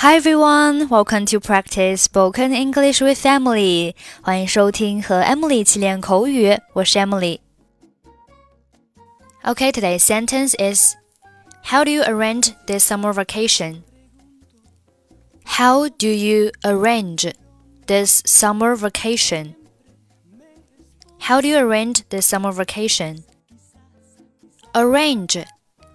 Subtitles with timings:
[0.00, 3.94] Hi everyone, welcome to practice spoken English with Emily.
[4.20, 10.94] 欢迎收听和 Emily 一起练口语，我是 Emily。Okay, today's sentence is
[11.64, 13.82] How do you arrange this summer vacation?
[15.44, 17.32] How do you arrange
[17.86, 19.54] this summer vacation?
[21.20, 23.24] How do you arrange this summer vacation?
[24.74, 25.44] Arrange,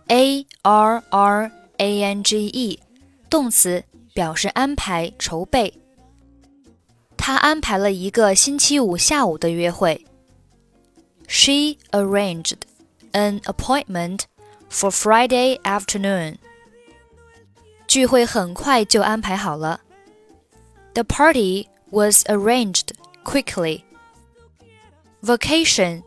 [0.10, 2.80] A R R A N G E，
[3.30, 3.84] 动词。
[4.16, 5.74] 表示安排、筹备。
[7.18, 10.06] 他安排了一个星期五下午的约会。
[11.28, 12.56] She arranged
[13.12, 14.22] an appointment
[14.70, 16.38] for Friday afternoon.
[17.88, 19.82] 聚会很快就安排好了。
[20.94, 22.90] The party was arranged
[23.24, 23.84] quickly.
[25.22, 26.04] Vacation,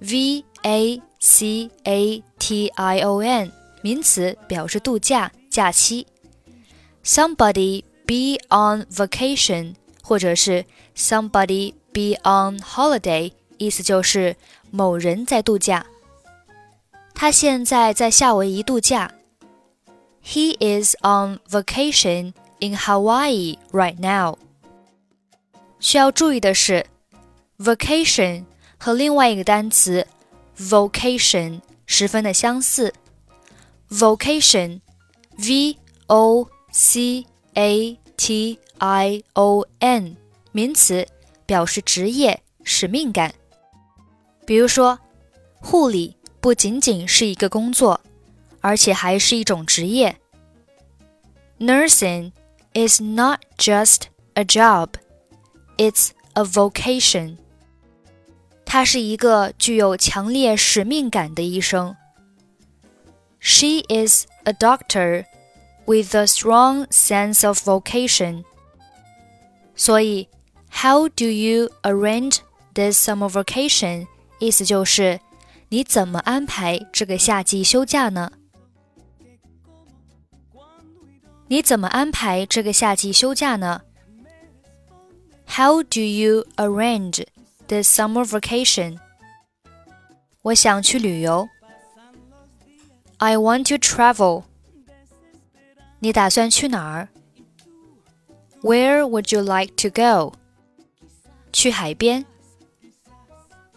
[0.00, 3.52] V A C A T I O N，
[3.82, 6.06] 名词，表示度假、假期。
[7.04, 10.64] somebody be on vacation，或者是
[10.96, 14.36] somebody be on holiday，意思就是
[14.70, 15.86] 某人在度假。
[17.14, 19.12] 他现在在夏威夷度假。
[20.22, 24.38] He is on vacation in Hawaii right now。
[25.78, 26.84] 需要注意的是，
[27.58, 28.44] vacation
[28.76, 30.06] 和另外一个单词
[30.58, 32.92] vocation 十分的相似。
[33.88, 35.78] vocation，v
[36.08, 40.16] o C A T I O N，
[40.52, 41.06] 名词，
[41.46, 43.34] 表示职业、使命感。
[44.44, 44.98] 比如说，
[45.54, 48.00] 护理不仅仅是一个工作，
[48.60, 50.18] 而且还是一种职业。
[51.58, 52.32] Nursing
[52.74, 54.02] is not just
[54.34, 54.90] a job,
[55.76, 57.38] it's a vocation。
[58.64, 61.96] 他是一个具有强烈使命感的医生。
[63.38, 65.24] She is a doctor
[65.90, 68.44] with a strong sense of vocation.
[69.74, 70.28] 所以，
[70.70, 72.38] How do you arrange
[72.74, 74.06] this summer vacation？
[74.38, 75.20] 意思就是
[75.68, 78.30] 你怎么安排这个夏季休假呢？
[81.48, 83.82] 你怎么安排这个夏季休假呢？
[85.48, 87.24] How do you arrange
[87.68, 88.98] this summer vacation？
[90.42, 91.48] 我想去旅游。
[93.18, 94.42] I want to travel.
[96.00, 97.08] 你打算去哪儿？
[98.62, 100.34] Where would you like to go？
[101.52, 102.26] 去海边。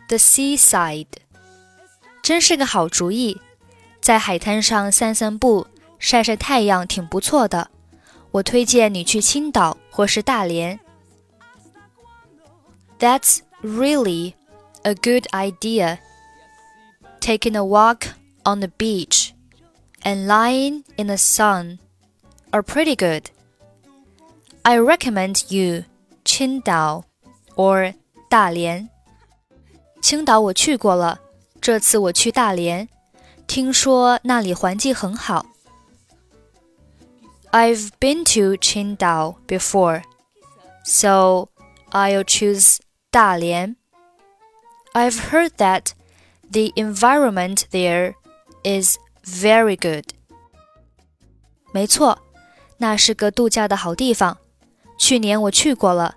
[0.08, 1.08] The seaside，
[2.24, 3.40] 真是个好主意，
[4.02, 5.68] 在海滩上散散步、
[6.00, 7.70] 晒晒太阳挺不错的。
[8.32, 10.80] 我推荐你去青岛或是大连。
[13.00, 14.34] That's really
[14.84, 16.00] a good idea.
[17.22, 18.08] Taking a walk
[18.44, 19.32] on the beach
[20.04, 21.80] and lying in the sun
[22.54, 23.30] are pretty good.
[24.64, 25.86] I recommend you
[26.24, 27.06] 青岛
[27.56, 27.94] or
[28.30, 28.90] 大连。
[30.02, 31.20] 青岛我去过了，
[31.60, 32.88] 这次我去大连，
[33.48, 35.46] 听说那里环境很好。
[37.52, 40.04] I've been to Qingdao before,
[40.84, 41.50] so
[41.92, 42.78] I'll choose
[43.10, 43.76] 大连.
[44.94, 45.94] I've heard that
[46.52, 48.14] the environment there
[48.64, 50.06] is very good.
[51.74, 52.20] 没错，
[52.78, 54.38] 那是个度假的好地方，
[54.98, 56.16] 去年我去过了。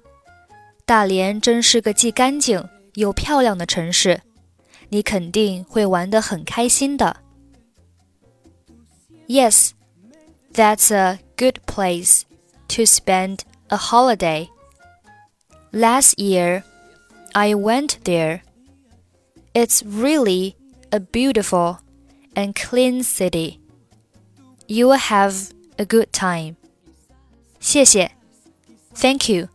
[0.84, 4.22] 大连真是个既干净又漂亮的城市，
[4.88, 7.16] 你肯定会玩得很开心的。
[9.26, 9.70] Yes,
[10.52, 12.22] that's a good place
[12.68, 14.48] to spend a holiday.
[15.72, 16.64] Last year,
[17.32, 18.40] I went there.
[19.54, 20.56] It's really
[20.90, 21.78] a beautiful
[22.34, 23.60] and clean city.
[24.66, 26.55] You will have a good time.
[27.59, 28.11] 谢谢.
[28.93, 29.49] Thank you.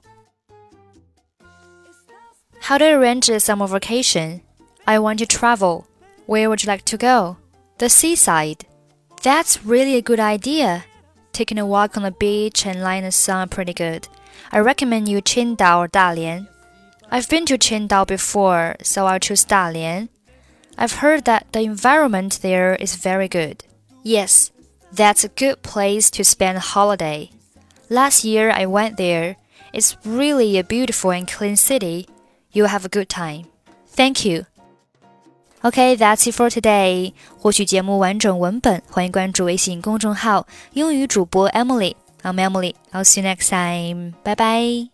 [2.62, 4.42] How to arrange a summer vacation?
[4.86, 5.86] I want to travel.
[6.26, 7.38] Where would you like to go?
[7.78, 8.66] The seaside.
[9.22, 10.84] That's really a good idea.
[11.32, 14.06] Taking a walk on the beach and lying in the sun pretty good.
[14.52, 16.46] I recommend you Qingdao or Dalian.
[17.10, 20.08] I've been to Qingdao before, so I'll choose Dalian.
[20.78, 23.64] I've heard that the environment there is very good.
[24.04, 24.51] Yes,
[24.93, 27.29] that's a good place to spend a holiday.
[27.89, 29.35] Last year I went there.
[29.73, 32.07] It's really a beautiful and clean city.
[32.51, 33.45] You'll have a good time.
[33.95, 34.45] Thank you.
[35.63, 37.13] Okay, that's it for today.
[37.39, 42.75] 获取节目完整文本，欢迎关注微信公众号“英语主播 Emily”。I'm Emily.
[42.91, 44.13] I'll see you next time.
[44.23, 44.89] Bye bye.